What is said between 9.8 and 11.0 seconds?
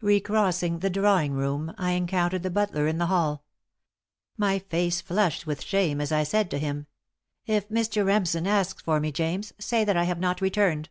that I have not returned."